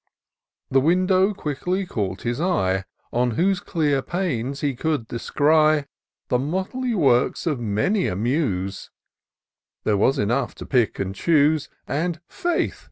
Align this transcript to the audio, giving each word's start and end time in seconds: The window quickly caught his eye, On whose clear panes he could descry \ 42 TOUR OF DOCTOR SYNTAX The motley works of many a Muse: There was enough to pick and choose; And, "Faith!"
The 0.71 0.79
window 0.79 1.31
quickly 1.31 1.85
caught 1.85 2.23
his 2.23 2.41
eye, 2.41 2.85
On 3.13 3.35
whose 3.37 3.59
clear 3.59 4.01
panes 4.01 4.61
he 4.61 4.73
could 4.73 5.07
descry 5.07 5.51
\ 5.51 5.65
42 5.75 5.77
TOUR 5.77 5.77
OF 5.77 5.81
DOCTOR 5.81 6.01
SYNTAX 6.07 6.29
The 6.29 6.39
motley 6.79 6.95
works 6.95 7.45
of 7.45 7.59
many 7.59 8.07
a 8.07 8.15
Muse: 8.15 8.89
There 9.83 9.97
was 9.97 10.17
enough 10.17 10.55
to 10.55 10.65
pick 10.65 10.97
and 10.97 11.13
choose; 11.13 11.69
And, 11.87 12.19
"Faith!" 12.27 12.79